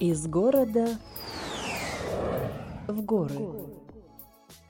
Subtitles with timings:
[0.00, 0.96] Из города
[2.86, 3.34] в горы.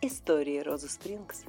[0.00, 1.42] Истории Розы Спрингс.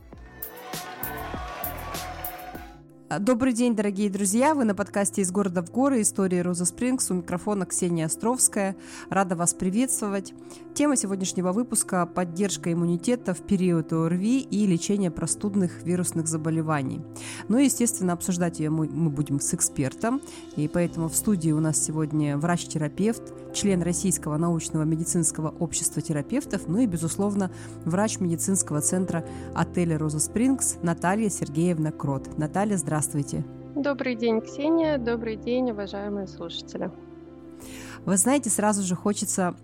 [3.18, 4.54] Добрый день, дорогие друзья!
[4.54, 6.04] Вы на подкасте «Из города в горы.
[6.04, 7.10] Истории Роза Спрингс».
[7.10, 8.76] У микрофона Ксения Островская.
[9.10, 10.36] Рада вас приветствовать.
[10.76, 17.02] Тема сегодняшнего выпуска– поддержка иммунитета в период ОРВИ и лечение простудных вирусных заболеваний.
[17.48, 20.22] Ну и, естественно, обсуждать ее мы, мы будем с экспертом.
[20.56, 23.24] И поэтому в студии у нас сегодня врач-терапевт,
[23.56, 27.50] член Российского научного медицинского общества терапевтов, ну и, безусловно,
[27.86, 32.38] врач медицинского центра отеля «Роза Спрингс» Наталья Сергеевна Крот.
[32.38, 32.99] Наталья, здравствуйте.
[33.76, 34.98] Добрый день, Ксения.
[34.98, 36.92] Добрый день, уважаемые слушатели.
[38.06, 39.56] Вы знаете, сразу же хочется,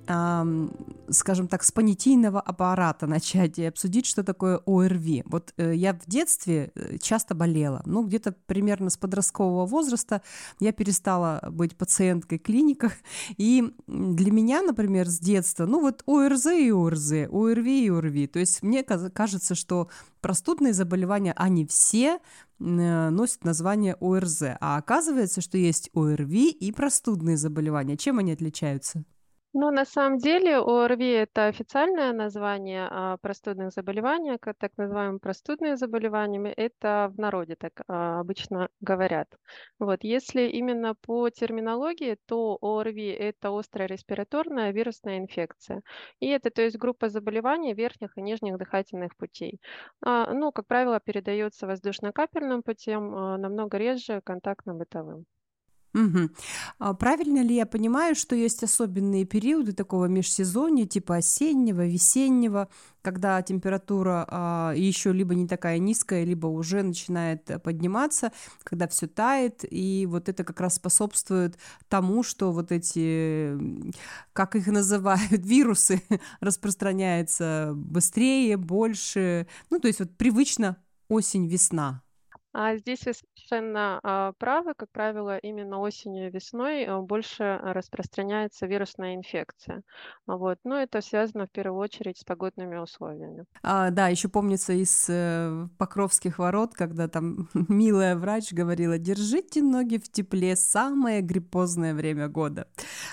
[1.10, 5.24] скажем так, с понятийного аппарата начать и обсудить, что такое ОРВИ.
[5.26, 10.22] Вот э, я в детстве э, часто болела, ну, где-то примерно с подросткового возраста
[10.60, 12.94] я перестала быть пациенткой в клиниках,
[13.38, 18.40] и для меня, например, с детства, ну, вот ОРЗ и ОРЗ, ОРВИ и ОРВИ, то
[18.40, 19.90] есть мне кажется, что
[20.22, 22.20] простудные заболевания, они все
[22.60, 27.98] Э, носит название ОРЗ, а оказывается, что есть ОРВИ и простудные заболевания.
[27.98, 29.04] Чем они отличаются?
[29.58, 36.52] Ну, на самом деле ОРВИ– это официальное название а, простудных заболеваний, так называемые простудные заболевания,
[36.58, 39.30] это в народе так а, обычно говорят.
[39.80, 45.84] Вот, если именно по терминологии, то ОРВИ– это острая респираторная вирусная инфекция.
[46.20, 49.62] И это, то есть, группа заболеваний верхних и нижних дыхательных путей.
[50.02, 53.10] А, ну, как правило, передается воздушно-капельным путем,
[53.40, 55.24] намного реже контактно-бытовым.
[55.96, 56.30] Угу.
[56.80, 62.68] А правильно ли я понимаю, что есть особенные периоды такого межсезонья, типа осеннего, весеннего,
[63.02, 68.34] когда температура а, еще либо не такая низкая, либо уже начинает подниматься,
[68.66, 73.58] когда все тает, и вот это как раз способствует тому, что вот эти,
[74.34, 76.02] как их называют, вирусы
[76.42, 80.76] распространяются быстрее, больше, ну то есть вот привычно
[81.08, 82.05] осень-весна.
[82.58, 84.74] А здесь вы совершенно а, правы.
[84.78, 89.82] Как правило, именно осенью и весной а, больше распространяется вирусная инфекция.
[90.26, 90.60] Вот.
[90.64, 93.44] Но это связано в первую очередь с погодными условиями.
[93.62, 99.98] А, да, еще помнится из э, Покровских ворот, когда там милая врач говорила, держите ноги
[99.98, 102.70] в тепле, самое гриппозное время года.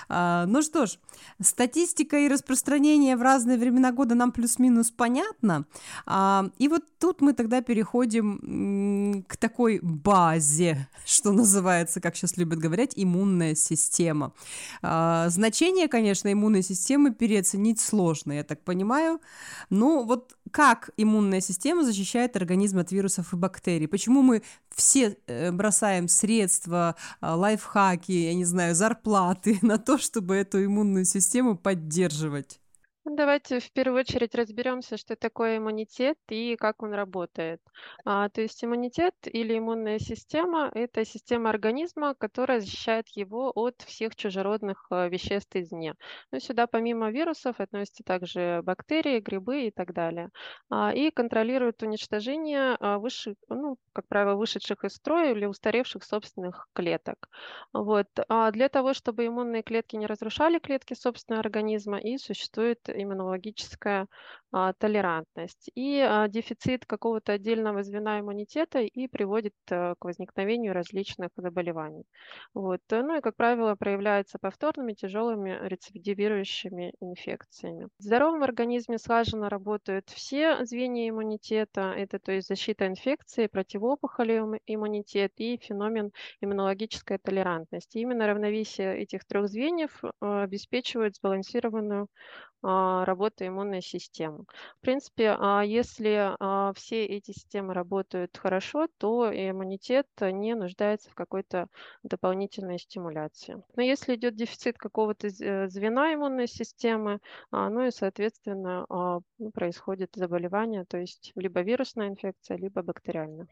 [0.07, 0.97] А, ну что ж,
[1.41, 5.65] статистика и распространение в разные времена года нам плюс-минус понятно.
[6.05, 12.59] А, и вот тут мы тогда переходим к такой базе, что называется, как сейчас любят
[12.59, 14.33] говорить, иммунная система.
[14.81, 19.19] А, значение, конечно, иммунной системы переоценить сложно, я так понимаю.
[19.69, 23.87] Но вот как иммунная система защищает организм от вирусов и бактерий?
[23.87, 30.35] Почему мы все э, бросаем средства, а, лайфхаки, я не знаю, зарплаты на то, чтобы
[30.35, 32.59] эту иммунную систему поддерживать?
[33.05, 37.59] Ну, давайте в первую очередь разберемся, что такое иммунитет и как он работает.
[38.05, 44.15] А, то есть иммунитет или иммунная система– это система организма, которая защищает его от всех
[44.15, 45.95] чужеродных а, веществ извне.
[46.31, 50.29] Ну, сюда помимо вирусов относятся также бактерии, грибы и так далее.
[50.69, 56.67] А, и контролирует уничтожение а, выше, ну, как правило, вышедших из строя или устаревших собственных
[56.73, 57.27] клеток.
[57.73, 58.07] Вот.
[58.29, 64.07] А для того, чтобы иммунные клетки не разрушали клетки собственного организма, и существует иммунологическая
[64.51, 65.71] а, толерантность.
[65.73, 72.05] И а, дефицит какого-то отдельного звена иммунитета и приводит а, к возникновению различных заболеваний.
[72.53, 72.81] Вот.
[72.91, 77.87] Ну и, как правило, проявляется повторными тяжелыми рецидивирующими инфекциями.
[77.97, 81.93] В здоровом организме слаженно работают все звенья иммунитета.
[81.97, 86.11] Это то есть защита инфекции, противоопухолевый иммунитет и феномен
[86.41, 87.97] иммунологической толерантности.
[87.97, 92.07] Именно равновесие этих трех звеньев обеспечивает сбалансированную
[92.63, 94.45] работы иммунной системы.
[94.77, 101.15] В принципе, а, если а, все эти системы работают хорошо, то иммунитет не нуждается в
[101.15, 101.67] какой-то
[102.03, 103.61] дополнительной стимуляции.
[103.75, 107.19] Но если идет дефицит какого-то э, звена иммунной системы,
[107.51, 113.47] ну и, соответственно, ну, происходит заболевание, то есть либо вирусная инфекция, либо бактериальная.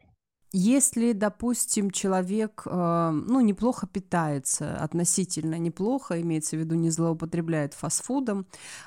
[0.52, 8.46] Если, допустим, человек, э, ну, неплохо питается, относительно неплохо, имеется в виду, не злоупотребляет фастфудом,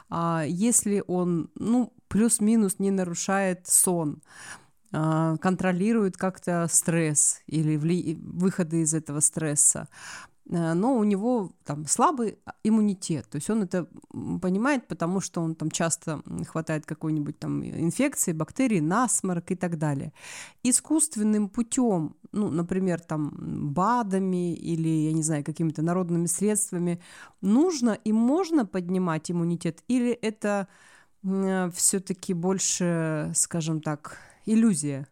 [0.10, 4.22] а если он, ну, плюс-минус не нарушает сон,
[4.98, 9.90] а, контролирует как-то стресс или выходы из этого стресса,
[10.48, 13.88] но у него там слабый иммунитет, то есть он это
[14.42, 20.14] понимает, потому что он там часто хватает какой-нибудь там инфекции, бактерий, насморк и так далее.
[20.62, 23.34] Искусственным путем, ну, например, там
[23.74, 27.02] БАДами или, я не знаю, какими-то народными средствами,
[27.42, 30.68] нужно и можно поднимать иммунитет, или это
[31.24, 35.08] все-таки больше, скажем так, иллюзия?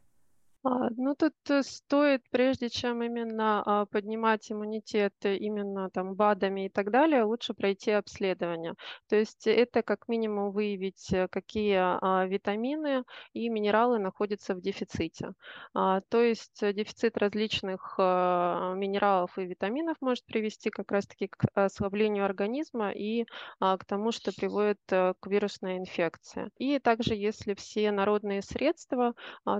[0.65, 6.67] А, ну, тут э, стоит, прежде чем именно а, поднимать иммунитет э, именно там БАДами
[6.67, 8.75] и так далее, лучше пройти обследование.
[9.09, 15.33] То есть это как минимум выявить, э, какие а, витамины и минералы находятся в дефиците.
[15.73, 23.25] То есть дефицит различных минералов и витаминов может привести как раз-таки к ослаблению организма и
[23.59, 26.49] к тому, что приводит к вирусной инфекции.
[26.57, 29.13] И также, если все народные средства,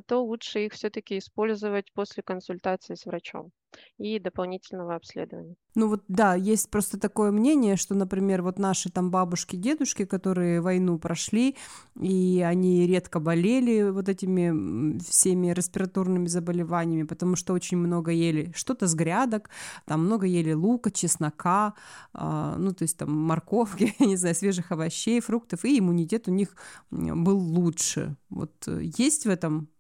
[0.08, 3.52] то лучше их все все-таки использовать после консультации с врачом
[3.98, 5.56] и дополнительного обследования.
[5.74, 10.62] Ну вот да, есть просто такое мнение, что, например, вот наши там бабушки, дедушки, которые
[10.62, 11.56] войну прошли,
[12.00, 18.86] и они редко болели вот этими всеми респираторными заболеваниями, потому что очень много ели что-то
[18.86, 19.50] с грядок,
[19.86, 21.74] там много ели лука, чеснока,
[22.14, 26.32] э, ну то есть там морковки, я не знаю, свежих овощей, фруктов, и иммунитет у
[26.32, 26.56] них
[26.92, 28.16] был лучше.
[28.30, 29.73] Вот э, есть в этом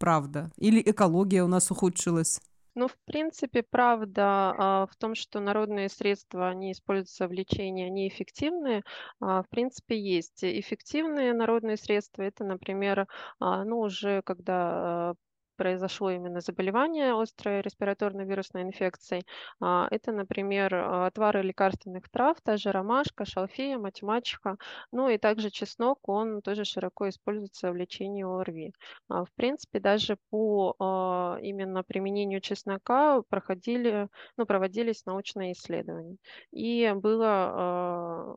[0.00, 0.50] правда?
[0.56, 2.40] Или экология у нас ухудшилась?
[2.74, 8.08] Ну, в принципе, правда а, в том, что народные средства, они используются в лечении, они
[8.08, 8.82] эффективные.
[9.20, 12.22] А, в принципе, есть эффективные народные средства.
[12.22, 13.06] Это, например,
[13.40, 15.14] а, ну, уже когда
[15.60, 19.26] произошло именно заболевание острой респираторной вирусной инфекцией.
[19.60, 24.56] А, это, например, а, отвары лекарственных трав, та же ромашка, шалфея, математика,
[24.90, 28.72] ну и также чеснок, он тоже широко используется в лечении ОРВИ.
[29.10, 34.08] А, в принципе, даже по именно применению чеснока проходили,
[34.38, 36.16] ну, проводились научные исследования.
[36.52, 38.34] И было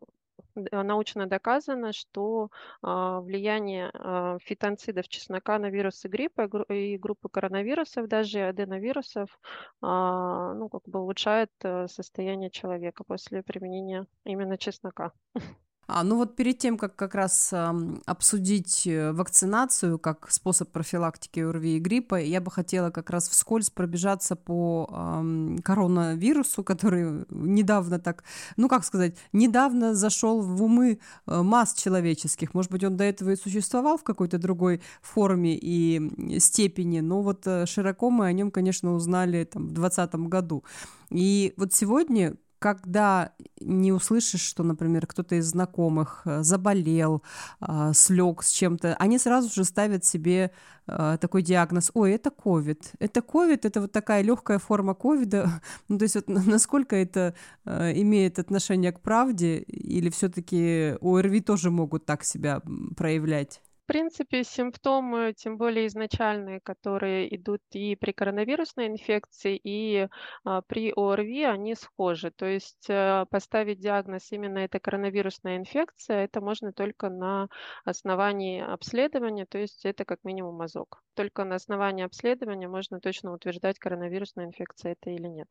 [0.55, 2.49] научно доказано, что
[2.81, 9.39] а, влияние а, фитонцидов чеснока на вирусы гриппа и группы коронавирусов, даже аденовирусов,
[9.81, 15.11] а, ну, как бы улучшает э, состояние человека после применения именно чеснока.
[15.87, 17.73] А, ну вот перед тем, как как раз э,
[18.05, 24.35] обсудить вакцинацию как способ профилактики ОРВИ и гриппа, я бы хотела как раз вскользь пробежаться
[24.35, 28.23] по э, коронавирусу, который недавно так,
[28.55, 32.53] ну как сказать, недавно зашел в умы э, масс человеческих.
[32.53, 37.45] Может быть, он до этого и существовал в какой-то другой форме и степени, но вот
[37.45, 40.63] э, широко мы о нем, конечно, узнали там, в 2020 году.
[41.09, 47.21] И вот сегодня когда не услышишь, что, например, кто-то из знакомых э, заболел,
[47.59, 50.51] а, слег с чем-то, они сразу же ставят себе
[50.87, 52.93] э, такой диагноз, ой, это ковид.
[52.99, 55.61] Это ковид, это вот такая легкая форма ковида.
[55.89, 61.69] Ну, то есть вот насколько это э, имеет отношение к правде, или все-таки ОРВИ тоже
[61.69, 62.61] могут так себя
[62.95, 63.61] проявлять?
[63.83, 70.07] В принципе, симптомы, тем более изначальные, которые идут и при коронавирусной инфекции, и
[70.45, 72.31] а, при ОРВИ, они схожи.
[72.31, 77.49] То есть а, поставить диагноз именно это коронавирусная инфекция, это можно только на
[77.83, 81.03] основании обследования, то есть это как минимум мазок.
[81.13, 85.49] Только на основании обследования можно точно утверждать, коронавирусная инфекция это или нет.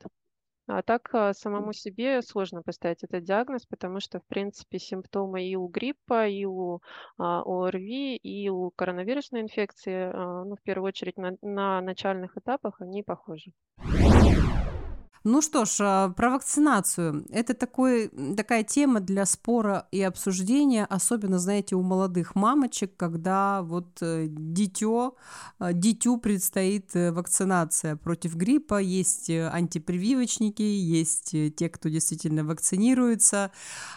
[0.67, 5.57] А так а, самому себе сложно поставить этот диагноз, потому что, в принципе, симптомы и
[5.57, 6.81] у гриппа, и у
[7.19, 12.81] а, ОРВИ, и у коронавирусной инфекции, а, ну, в первую очередь, на, на начальных этапах
[12.81, 13.53] они похожи.
[15.25, 17.25] Ну что ж, а, про вакцинацию.
[17.31, 24.03] Это такой, такая тема для спора и обсуждения, особенно, знаете, у молодых мамочек, когда вот
[24.03, 25.15] э, дитё,
[25.59, 33.53] а, дитю предстоит э, вакцинация против гриппа, есть э, антипрививочники, есть те, кто действительно вакцинируется.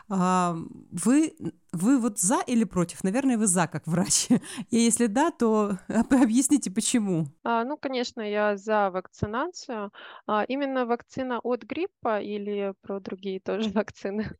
[0.10, 0.55] А,
[0.91, 1.34] вы
[1.75, 3.03] вы вот за или против?
[3.03, 4.27] Наверное, вы за, как врач.
[4.72, 5.77] И если да, то
[6.10, 7.27] объясните, почему.
[7.44, 9.91] А, ну, конечно, я за вакцинацию.
[10.27, 14.38] А, именно вакцина от гриппа или про другие тоже вакцины?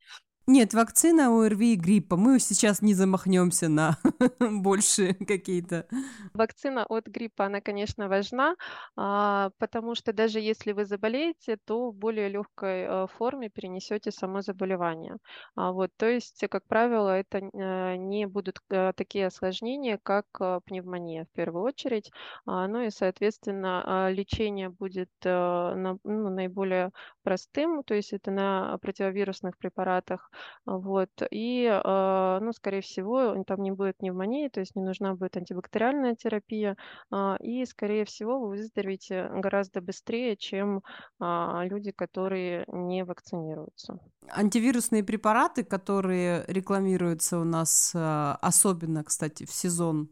[0.48, 2.18] Нет, вакцина ОРВИ и гриппа.
[2.18, 3.98] Мы сейчас не замахнемся на
[4.40, 5.88] больше какие-то.
[6.36, 8.56] Вакцина от гриппа, она, конечно, важна,
[8.96, 14.42] а, потому что даже если вы заболеете, то в более легкой э, форме перенесете само
[14.42, 15.18] заболевание.
[15.56, 20.26] А, вот, то есть, как правило, это э, не будут э, такие осложнения, как
[20.66, 22.12] пневмония в первую очередь.
[22.46, 26.92] А, ну и, соответственно, лечение будет ну, наиболее
[27.24, 30.30] простым, то есть это на противовирусных препаратах.
[30.66, 31.10] Вот.
[31.32, 36.16] И, а, ну, скорее всего, там не будет пневмонии, то есть не нужна будет антибактериальная
[36.16, 36.76] терапия.
[37.12, 40.82] а, И, скорее всего, вы выздоровеете гораздо быстрее, чем
[41.20, 44.00] а, люди, которые не вакцинируются.
[44.32, 50.10] Антивирусные препараты, которые рекламируются у нас, особенно, кстати, в сезон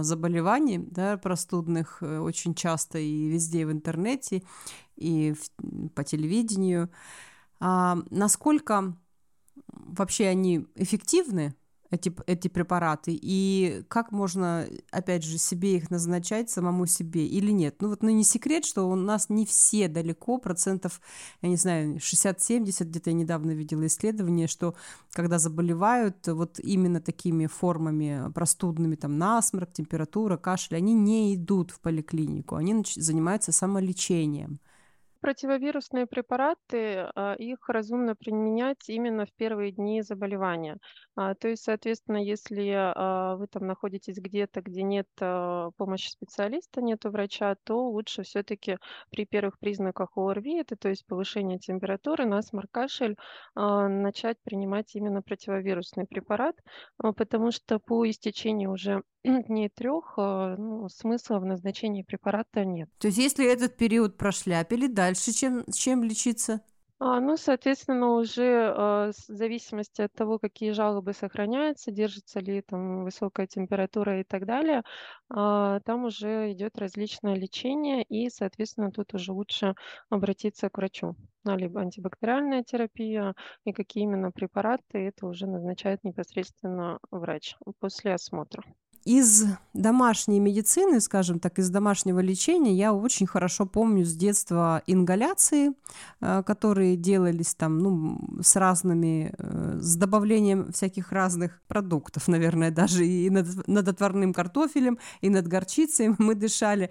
[0.00, 4.42] заболеваний да, простудных, э, очень часто и везде в интернете,
[4.96, 6.90] и в- по телевидению.
[7.60, 8.96] А, насколько
[9.72, 11.54] вообще они эффективны,
[11.90, 17.76] эти, эти препараты, и как можно, опять же, себе их назначать, самому себе, или нет?
[17.80, 21.00] Ну вот, ну не секрет, что у нас не все далеко, процентов,
[21.42, 24.74] я не знаю, 60-70, где-то я недавно видела исследование, что
[25.12, 31.80] когда заболевают вот именно такими формами простудными, там насморк, температура, кашель, они не идут в
[31.80, 34.60] поликлинику, они занимаются самолечением.
[35.26, 40.78] Противовирусные препараты, а, их разумно применять именно в первые дни заболевания.
[41.16, 47.02] А, То есть, соответственно, если а, вы там находитесь где-то, где нет помощи специалиста, нет
[47.02, 48.78] врача, то лучше все-таки
[49.10, 53.16] при первых признаках ОРВИ, это то есть повышение температуры, насморк, кашель,
[53.56, 56.54] начать принимать именно противовирусный препарат,
[56.98, 62.88] потому что по истечении уже дней трех ну, смысла в назначении препарата нет.
[62.98, 66.62] То есть если этот период прошляпили, дальше чем, чем лечиться?
[66.98, 68.42] А, ну, соответственно, уже
[69.12, 74.46] с- в зависимости от того, какие жалобы сохраняются, держится ли там высокая температура и так
[74.46, 74.82] далее,
[75.28, 79.74] а, там уже идет различное лечение, и, соответственно, тут уже лучше
[80.08, 81.16] обратиться к врачу.
[81.44, 88.62] А, Либо антибактериальная терапия, и какие именно препараты, это уже назначает непосредственно врач после осмотра.
[89.06, 95.72] Из домашней медицины, скажем так, из домашнего лечения я очень хорошо помню с детства ингаляции,
[96.20, 103.06] э, которые делались там, ну, с разными, э, с добавлением всяких разных продуктов, наверное, даже
[103.06, 106.90] и над, над отварным картофелем, и над горчицей мы дышали.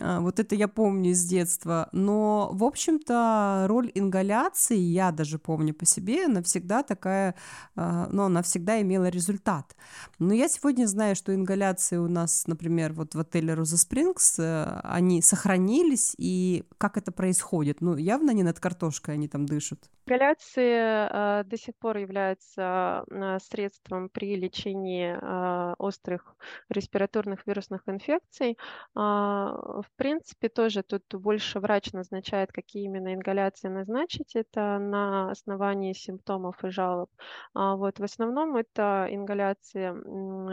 [0.00, 1.88] А, Вот это я помню из детства.
[1.92, 7.34] Но, в общем-то, роль ингаляции, я даже помню по себе, она всегда такая,
[7.76, 9.76] а, ну, она всегда имела результат.
[10.18, 14.80] Но я сегодня знаю, что ингаляции у нас, например, вот в отеле Роза Спрингс, э,
[14.82, 17.80] они сохранились, и как это происходит?
[17.80, 19.78] Ну, явно не над картошкой они там дышат.
[20.06, 26.36] Ингаляции а, до сих пор являются а, средством при лечении а, острых
[26.68, 28.58] респираторных вирусных инфекций.
[28.94, 34.36] А, В принципе, тоже тут больше врач назначает, какие именно ингаляции назначить.
[34.36, 37.08] Это на основании симптомов и жалоб.
[37.54, 37.98] А Вот.
[37.98, 39.94] В основном это ингаляции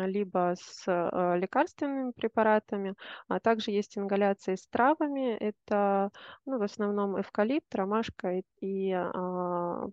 [0.08, 0.86] либо с
[1.38, 2.96] лекарственными препаратами,
[3.28, 5.36] а также есть ингаляции с травами.
[5.36, 6.12] Это
[6.46, 9.12] ну, в основном эвкалипт, ромашка и, и, а,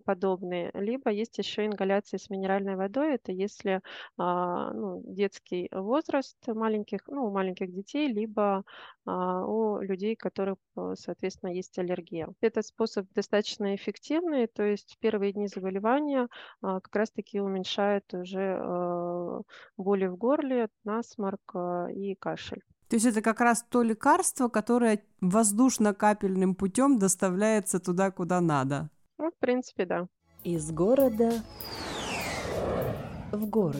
[0.05, 0.71] подобные.
[0.73, 3.15] Либо есть еще ингаляции с минеральной водой.
[3.15, 3.81] Это если
[4.17, 8.63] а, ну, детский возраст маленьких, ну, у маленьких детей, либо
[9.05, 12.29] а, у людей, у которых, э, соответственно, есть аллергия.
[12.41, 16.27] Этот способ достаточно эффективный, то есть в первые дни заболевания
[16.61, 18.59] а, как раз-таки уменьшает уже
[19.77, 22.61] боли в горле, насморк а, и кашель.
[22.89, 28.89] То есть это как раз то лекарство, которое воздушно-капельным путем доставляется туда, куда надо.
[29.19, 30.07] Ну, в принципе, да.
[30.45, 31.43] Из города
[33.31, 33.79] в горы.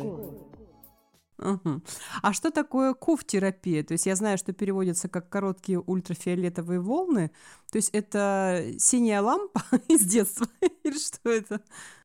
[1.37, 1.81] Мгм.
[2.21, 3.83] А что такое куф-терапия?
[3.83, 7.31] То есть я знаю, что переводится как короткие ультрафиолетовые волны.
[7.71, 10.47] То есть это синяя лампа из детства
[10.83, 11.61] или что это?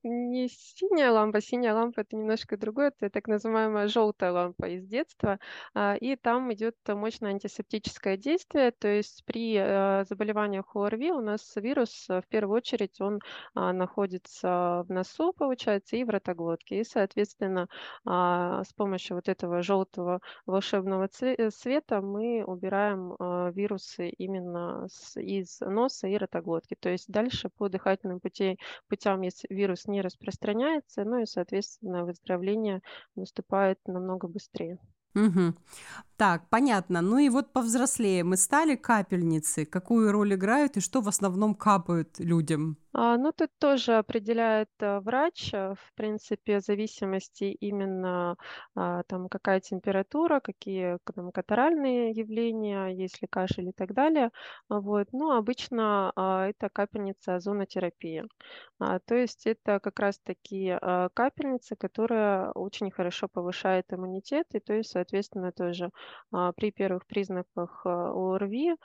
[0.06, 5.38] Не синяя лампа, синяя лампа это немножко другое, это так называемая желтая лампа из детства,
[5.73, 11.56] а, и там идет мощное антисептическое действие, то есть при э, заболеваниях ОРВИ у нас
[11.56, 13.21] вирус э, в первую очередь он
[13.54, 17.68] а, находится в носу, получается, и в ротоглотке, и, соответственно,
[18.04, 23.16] а, с помощью вот этого желтого волшебного э, света мы убираем
[23.54, 25.16] вирусы именно с-
[25.61, 28.58] носа и ротоглотки, то есть дальше по дыхательным путей
[28.88, 32.80] путям, если вирус не распространяется, ну и, соответственно, выздоровление
[33.14, 34.78] наступает намного быстрее.
[35.14, 35.56] Мгм.
[36.16, 37.00] Так, понятно.
[37.02, 39.64] Ну и вот повзрослее мы стали капельницы.
[39.64, 42.78] Какую роль играют и что в основном капают людям?
[42.96, 48.36] А, ну, тут тоже определяет а, врач, а, в принципе, в зависимости именно
[48.76, 54.30] а, там какая температура, какие там катаральные явления, есть ли кашель и так далее.
[54.68, 55.08] А, Вот.
[55.12, 56.12] Ну, обычно
[56.48, 58.26] это капельница озонотерапия.
[58.78, 60.78] А, То есть это как раз-таки
[61.14, 65.90] капельница, которая очень хорошо повышает иммунитет, и то есть, соответственно, тоже
[66.56, 68.76] при первых признаках а, ОРВИ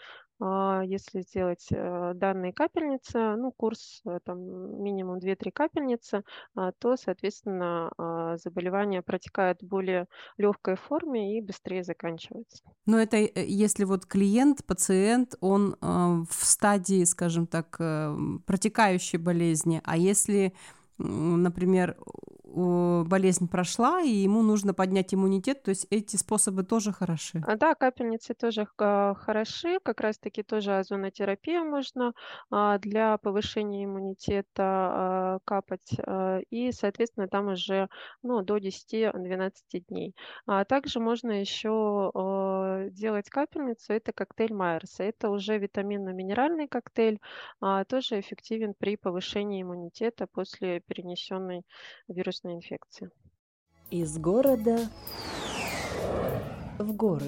[0.42, 6.24] если сделать э, данные капельницы, ну, курс э, там минимум 2-3 капельницы,
[6.56, 12.64] а, то, соответственно, а, заболевание протекает в более легкой форме и быстрее заканчивается.
[12.86, 17.78] Но это если вот клиент, пациент, он в стадии, скажем так,
[18.46, 20.54] протекающей болезни, а если
[21.00, 21.98] например,
[22.60, 27.42] болезнь прошла, и ему нужно поднять иммунитет, то есть эти способы тоже хороши.
[27.46, 32.14] А, да, капельницы тоже а, хороши, как раз-таки тоже озонотерапию можно
[32.50, 35.92] а, для повышения иммунитета капать,
[36.50, 37.90] и, соответственно, там уже
[38.24, 39.52] ну, до 10-12
[39.88, 40.16] дней.
[40.46, 42.12] А также можно еще
[42.92, 47.20] делать капельницу, это коктейль Майерса, это уже витаминно-минеральный коктейль,
[47.88, 51.64] тоже эффективен при повышении иммунитета после перенесенной
[52.08, 53.12] вирусной вирусной инфекции.
[53.92, 54.90] Из города
[56.78, 57.26] в горы.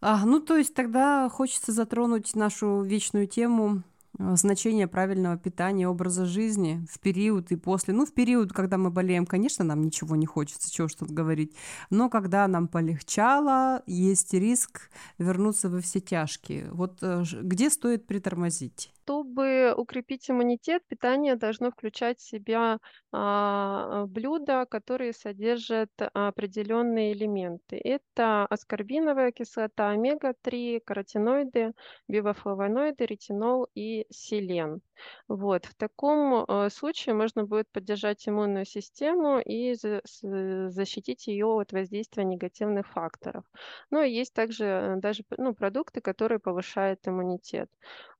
[0.00, 3.82] А, ну, то есть тогда хочется затронуть нашу вечную тему
[4.18, 7.94] а, значение правильного питания, образа жизни в период и после.
[7.94, 11.56] Ну, в период, когда мы болеем, конечно, нам ничего не хочется, чего что говорить.
[11.88, 16.70] Но когда нам полегчало, есть риск вернуться во все тяжкие.
[16.70, 18.93] Вот э, где стоит притормозить?
[19.04, 22.78] Чтобы укрепить иммунитет, питание должно включать в себя
[23.12, 27.78] а, блюда, которые содержат определенные элементы.
[27.84, 31.72] Это аскорбиновая кислота, омега-3, каротиноиды,
[32.08, 34.80] бивофлавоноиды, ретинол и селен.
[35.28, 35.66] Вот.
[35.66, 42.86] В таком э, случае можно будет поддержать иммунную систему и защитить ее от воздействия негативных
[42.88, 43.44] факторов.
[43.90, 47.70] Ну и есть также э, даже ну, продукты, которые повышают иммунитет.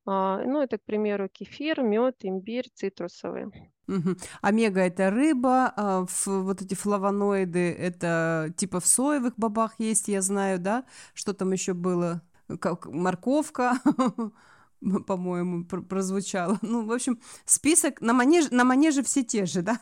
[0.07, 3.51] А, ну, это, к примеру, кефир, мед, имбирь, цитрусовые.
[3.87, 4.17] Угу.
[4.41, 10.23] Омега это рыба, а в, вот эти флавоноиды это типа в соевых бобах есть, я
[10.23, 10.85] знаю, да?
[11.13, 12.23] Что там еще было?
[12.61, 13.75] Как морковка.
[15.07, 16.59] по-моему, пр- прозвучало.
[16.63, 19.81] Ну, в общем, список на манеже, на манеже все те же, да?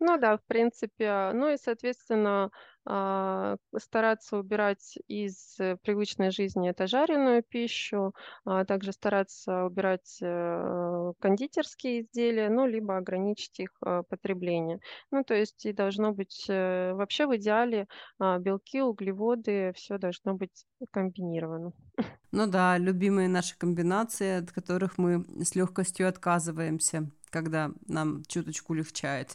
[0.00, 1.30] Ну да, в принципе.
[1.32, 2.50] Ну и, соответственно, а,
[2.86, 8.14] стараться убирать из э, привычной жизни это жареную пищу,
[8.44, 14.80] а также стараться убирать э, кондитерские изделия, ну, либо ограничить их а, потребление.
[15.10, 17.86] Ну, то есть и должно быть э, вообще в идеале
[18.18, 21.72] белки, углеводы, все должно быть комбинировано.
[22.36, 29.34] Ну да, любимые наши комбинации, от которых мы с легкостью отказываемся когда нам чуточку легчает.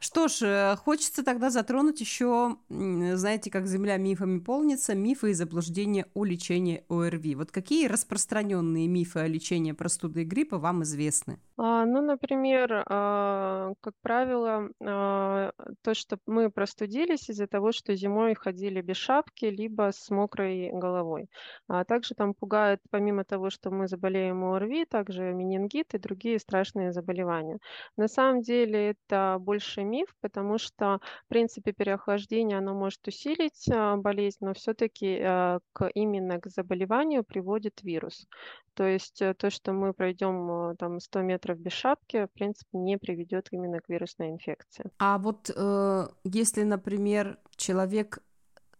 [0.00, 6.06] Что ж, э, хочется тогда затронуть еще, знаете, как земля мифами полнится, мифы и заблуждения
[6.14, 7.36] о лечении ОРВИ.
[7.36, 11.38] Вот какие распространенные мифы о лечении простуды и гриппа вам известны?
[11.56, 18.34] А, ну, например, а, как правило, а, то, что мы простудились из-за того, что зимой
[18.34, 21.28] ходили без шапки, либо с мокрой головой.
[21.68, 26.92] А также там пугает, помимо того, что мы заболеем ОРВИ, также менингит и другие страшные
[26.92, 27.58] заболевания заболевания.
[27.96, 33.96] На самом деле это больше миф, потому что, в принципе, переохлаждение, оно может усилить а,
[33.96, 38.26] болезнь, но все-таки а, к, именно к заболеванию приводит вирус.
[38.74, 42.78] То есть э, то, что мы пройдем а, там 100 метров без шапки, в принципе,
[42.78, 44.84] не приведет именно к вирусной инфекции.
[44.98, 48.18] А вот э, если, например, человек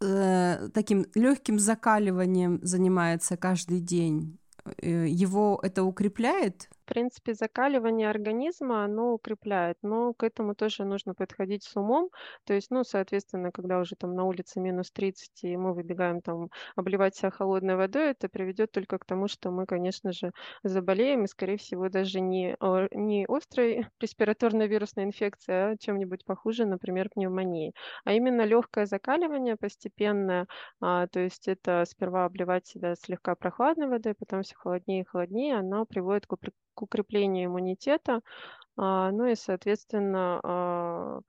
[0.00, 6.70] э, таким легким закаливанием занимается каждый день, э, его это укрепляет?
[6.92, 12.10] Принципе, закаливание организма, оно укрепляет, но к этому тоже нужно подходить с умом.
[12.44, 16.48] То есть, ну, соответственно, когда уже там на улице минус 30, и мы выбегаем там
[16.76, 20.32] обливать себя холодной водой, это приведет только к тому, что мы, конечно же,
[20.64, 22.56] заболеем, и, скорее всего, даже не,
[22.92, 27.72] не острой респираторной вирусной инфекцией, а чем-нибудь похуже, например, пневмонией.
[28.04, 30.46] А именно легкое закаливание постепенное,
[30.80, 35.56] а, то есть это сперва обливать себя слегка прохладной водой, потом все холоднее и холоднее,
[35.58, 36.32] оно приводит к
[36.82, 38.20] к укреплению иммунитета,
[38.76, 41.20] а, ну и, соответственно, а,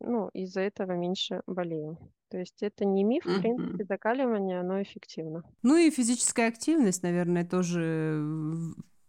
[0.00, 1.98] ну, из-за этого меньше болеем.
[2.30, 5.42] То есть это не миф, в принципе, закаливание, оно эффективно.
[5.62, 8.24] Ну и физическая активность, наверное, тоже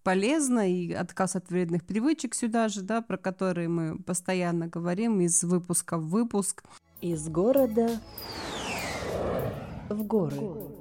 [0.04, 5.42] полезно, и отказ от вредных привычек сюда же, да, про которые мы постоянно говорим из
[5.46, 6.66] выпуска в выпуск.
[7.00, 7.88] Из города
[9.90, 10.73] в горы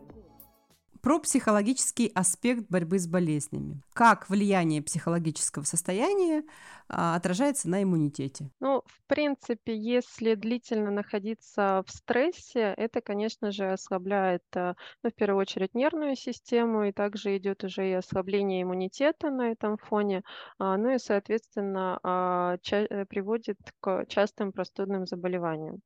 [1.03, 3.83] про психологический аспект борьбы с болезнями.
[3.93, 6.45] Как влияние психологического состояния
[6.89, 8.51] а, отражается на иммунитете?
[8.61, 15.15] Ну, в принципе, если длительно находиться в стрессе, это, конечно же, ослабляет, э, ну, в
[15.15, 20.23] первую очередь, нервную систему, и также идет уже и ослабление иммунитета на этом фоне,
[20.59, 25.81] а, ну и, соответственно, а, э, приводит к частым простудным заболеваниям.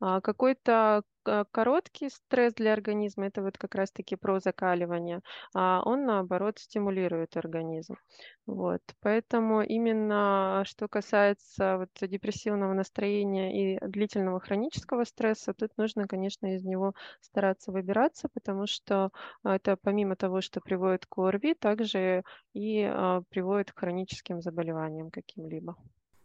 [0.00, 1.02] Какой-то
[1.52, 5.20] короткий стресс для организма, это вот как раз-таки про закаливание,
[5.54, 7.96] а он, наоборот, стимулирует организм.
[8.46, 8.80] Вот.
[9.00, 16.64] Поэтому именно что касается вот депрессивного настроения и длительного хронического стресса, тут нужно, конечно, из
[16.64, 19.10] него стараться выбираться, потому что
[19.44, 25.76] это помимо того, что приводит к ОРВИ, также и а, приводит к хроническим заболеваниям каким-либо.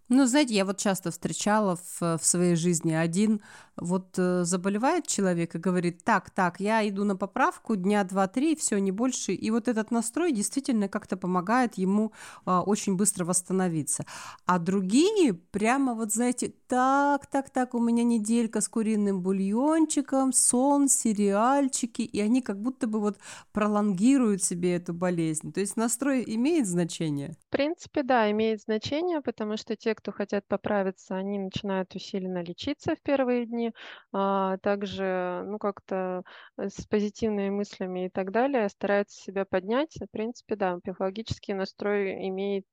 [0.08, 3.42] Ну, знаете, я вот часто встречала в, в своей жизни один,
[3.76, 8.78] вот э, заболевает человек и говорит, так, так, я иду на поправку дня два-три, все,
[8.78, 12.12] не больше, и вот этот настрой действительно как-то помогает ему
[12.46, 14.06] э, очень быстро восстановиться.
[14.46, 20.88] А другие прямо вот, знаете, так, так, так, у меня неделька с куриным бульончиком, сон,
[20.88, 23.18] сериальчики, и они как будто бы вот
[23.54, 25.52] пролонгируют себе эту болезнь.
[25.52, 27.36] То есть настрой имеет значение?
[27.48, 32.96] В принципе, да, имеет значение, потому что те, кто хотят поправиться, они начинают усиленно лечиться
[32.96, 33.72] в первые дни,
[34.12, 36.24] а также, ну, как-то
[36.58, 39.96] э, с позитивными мыслями и так далее, стараются себя поднять.
[39.96, 42.66] В принципе, да, психологический настрой имеет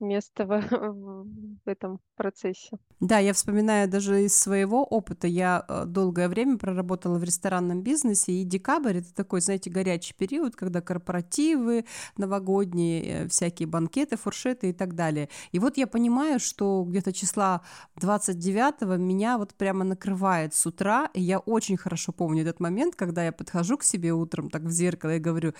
[0.00, 1.26] место в,
[1.64, 2.78] в этом процессе.
[3.00, 5.26] Да, я вспоминаю даже из своего опыта.
[5.26, 10.56] Я э, долгое время проработала в ресторанном бизнесе, и декабрь— это такой, знаете, горячий период,
[10.56, 11.84] когда корпоративы
[12.16, 15.28] новогодние, э, всякие банкеты, фуршеты и так далее.
[15.52, 17.62] И вот я понимаю, что где-то числа
[18.00, 23.24] 29-го меня вот прямо накрывает с утра, и я очень хорошо помню этот момент, когда
[23.24, 25.52] я подхожу к себе утром так в зеркало и говорю,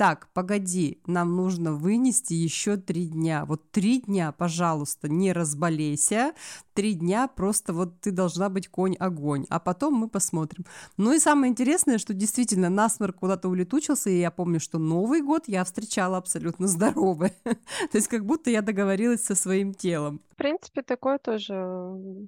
[0.00, 3.44] так, погоди, нам нужно вынести еще три дня.
[3.44, 6.32] Вот три дня, пожалуйста, не разболейся.
[6.72, 9.44] Три дня просто вот ты должна быть конь-огонь.
[9.50, 10.64] А потом мы посмотрим.
[10.96, 15.48] Ну и самое интересное, что действительно насморк куда-то улетучился, и я помню, что Новый год
[15.48, 17.34] я встречала абсолютно здоровой.
[17.44, 20.22] То есть как будто я договорилась со своим телом.
[20.32, 21.54] В принципе, такое тоже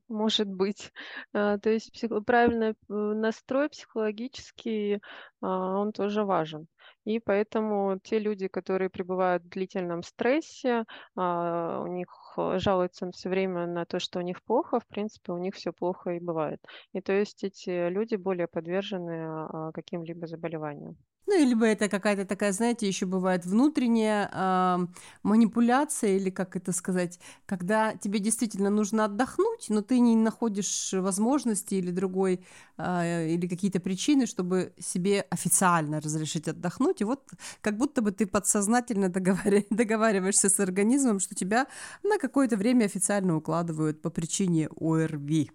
[0.08, 0.92] может быть.
[1.32, 5.00] А, то есть правильный э, настрой психологический,
[5.40, 6.66] а, он тоже важен.
[7.04, 10.84] И поэтому те люди, которые пребывают в длительном стрессе,
[11.16, 15.32] а, у них э, жалуются все время на то, что у них плохо, в принципе,
[15.32, 16.60] у них все плохо и бывает.
[16.92, 20.96] И то есть эти люди более подвержены а, каким-либо заболеваниям.
[21.26, 24.86] Ну, или бы это какая-то такая, знаете, еще бывает внутренняя э,
[25.22, 31.74] манипуляция, или как это сказать, когда тебе действительно нужно отдохнуть, но ты не находишь возможности
[31.76, 32.44] или другой,
[32.76, 37.00] э, или какие-то причины, чтобы себе официально разрешить отдохнуть.
[37.00, 37.30] И вот
[37.60, 41.66] как будто бы ты подсознательно договари- договариваешься с организмом, что тебя
[42.02, 45.50] на какое-то время официально укладывают по причине ОРВИ.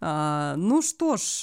[0.00, 1.42] А, ну что ж,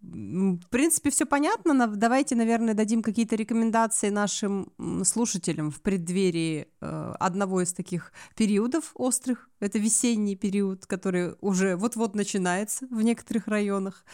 [0.00, 1.86] в принципе, все понятно.
[1.88, 4.72] Давайте, наверное, дадим какие-то рекомендации нашим
[5.04, 9.50] слушателям в преддверии э, одного из таких периодов острых.
[9.58, 14.04] Это весенний период, который уже вот-вот начинается в некоторых районах.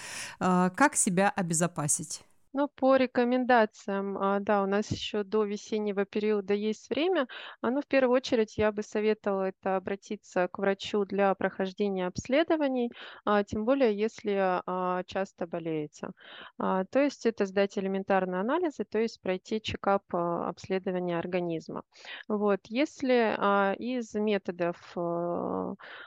[0.41, 2.25] А, как себя обезопасить?
[2.57, 7.27] Ну, по рекомендациям, а, да, у нас еще до весеннего периода есть время.
[7.61, 12.91] А, ну, в первую очередь я бы советовала это обратиться к врачу для прохождения обследований,
[13.25, 14.63] а, тем более если
[15.07, 16.11] часто болеете.
[16.59, 21.83] То есть это сдать элементарные анализы, то есть пройти чекап обследования организма.
[22.29, 23.35] Вот, если
[23.79, 24.77] из методов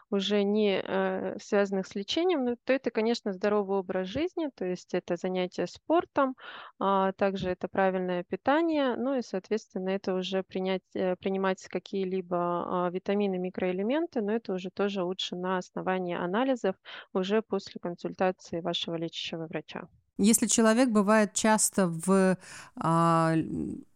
[0.10, 4.94] уже не а, связанных с лечением, ну, то это, конечно, здоровый образ жизни, то есть
[4.94, 6.36] это занятие спортом,
[6.80, 12.90] а, также это правильное питание, ну и, соответственно, это уже принять, э, принимать какие-либо а,
[12.90, 16.76] витамины, микроэлементы, но это уже тоже лучше на основании анализов
[17.14, 19.88] уже после консультации вашего лечащего врача.
[20.18, 22.38] Если человек бывает часто в,
[22.76, 23.36] а,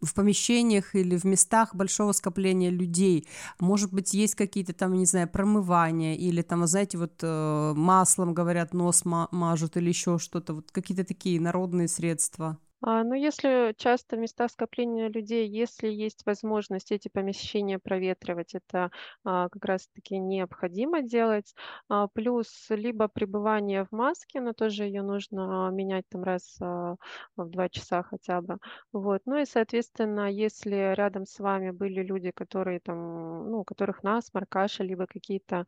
[0.02, 3.28] в помещениях или в местах большого скопления людей,
[3.60, 8.74] может быть, есть какие-то там, не знаю, промывания или там, знаете, вот э, маслом, говорят,
[8.74, 12.58] нос мажут или еще что-то, вот какие-то такие народные средства.
[12.84, 18.90] А, ну, если часто места скопления людей, если есть возможность эти помещения проветривать, это
[19.24, 21.54] а, как раз-таки необходимо делать.
[21.90, 26.98] А, плюс либо пребывание в маске, но тоже ее нужно менять там раз в
[27.38, 28.58] два часа хотя бы.
[28.92, 29.22] Вот.
[29.26, 34.50] Ну и, соответственно, если рядом с вами были люди, которые там, ну, у которых насморк,
[34.50, 35.66] кашель, либо какие-то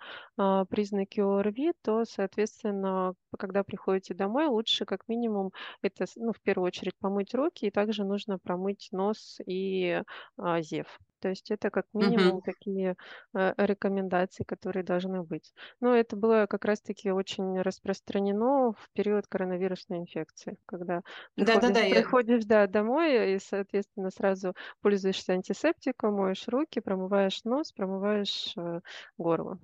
[0.70, 6.94] признаки ОРВИ, то, соответственно, когда приходите домой, лучше как минимум это, ну, в первую очередь
[7.04, 10.02] помыть руки, и также нужно промыть нос и
[10.38, 10.88] а, зев.
[11.20, 12.42] То есть это как минимум uh-huh.
[12.44, 12.96] такие
[13.34, 15.54] э, рекомендации, которые должны быть.
[15.80, 21.02] Но это было как раз-таки очень распространено в период коронавирусной инфекции, когда
[21.36, 27.44] приходишь, да, да, да, приходишь да, домой и, соответственно, сразу пользуешься антисептиком, моешь руки, промываешь
[27.44, 28.82] нос, промываешь э,
[29.18, 29.60] горло.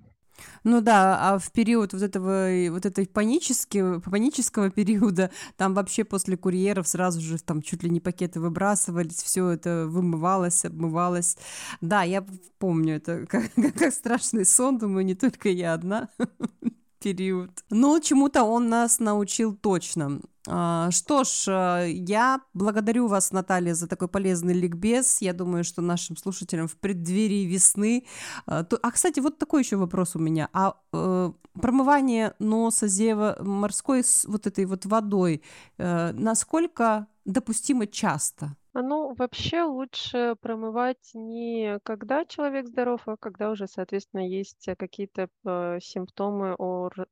[0.64, 6.36] Ну да, а в период вот этого вот этой панического, панического периода, там вообще после
[6.36, 11.36] курьеров сразу же там чуть ли не пакеты выбрасывались, все это вымывалось, обмывалось.
[11.80, 12.24] Да, я
[12.58, 16.08] помню это как, как страшный сон, думаю, не только я одна
[17.00, 17.50] период.
[17.70, 20.20] Но чему-то он нас научил точно.
[20.48, 25.20] А, что ж, а, я благодарю вас, Наталья, за такой полезный ликбез.
[25.20, 28.06] Я думаю, что нашим слушателям в преддверии весны...
[28.46, 30.48] А, а кстати, вот такой еще вопрос у меня.
[30.52, 35.42] А э, промывание носа, зева морской с вот этой вот водой,
[35.78, 38.56] э, насколько допустимо часто?
[38.72, 45.78] Ну, вообще лучше промывать не когда человек здоров, а когда уже, соответственно, есть какие-то э,
[45.82, 46.54] симптомы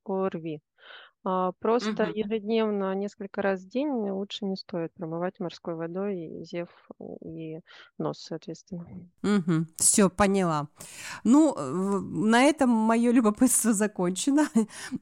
[0.04, 0.60] ОРВИ.
[1.30, 2.12] А, просто Мгм.
[2.14, 6.68] ежедневно, несколько раз в день лучше не стоит промывать морской водой и зев,
[7.22, 7.60] и
[7.98, 8.86] нос, соответственно.
[9.22, 9.66] Мгм.
[9.76, 10.68] Все, поняла.
[11.24, 14.48] Ну, в- на этом мое любопытство закончено.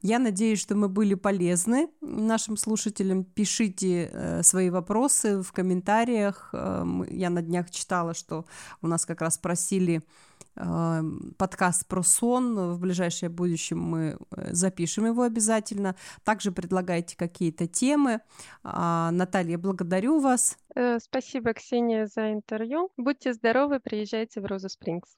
[0.01, 3.23] Я надеюсь, что мы были полезны нашим слушателям.
[3.23, 6.49] Пишите э, свои вопросы в комментариях.
[6.51, 8.45] Э, мы- я на днях читала, что
[8.81, 10.01] у нас как раз просили
[11.37, 12.73] подкаст про сон.
[12.73, 15.95] В ближайшее будущее мы э, запишем его обязательно.
[16.23, 18.21] Также предлагайте какие-то темы.
[18.63, 20.57] А, Наталья, благодарю вас.
[20.75, 22.91] Э, Спасибо, Ксения, за интервью.
[22.97, 25.15] Будьте здоровы, приезжайте в Роза Спрингс.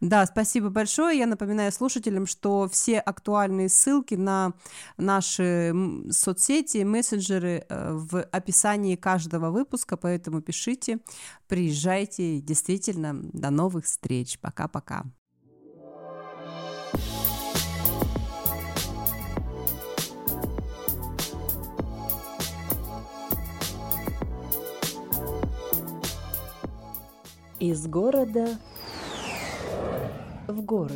[0.00, 1.18] Да, спасибо большое.
[1.18, 4.52] Я напоминаю слушателям, что все актуальные ссылки на
[4.96, 5.74] наши
[6.10, 10.98] соцсети, мессенджеры э, в описании каждого выпуска, поэтому пишите,
[11.46, 12.40] приезжайте.
[12.40, 14.38] Действительно, до новых встреч.
[14.40, 15.04] Пока-пока.
[27.60, 28.56] Из города
[30.48, 30.94] в горы.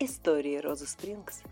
[0.00, 1.42] Истории Розы Спрингс